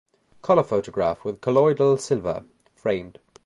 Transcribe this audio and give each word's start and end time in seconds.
Color 0.41 0.63
photograph 0.63 1.23
with 1.23 1.41
colloidal 1.41 1.95
silver 1.97 2.43
(framed). 2.73 3.19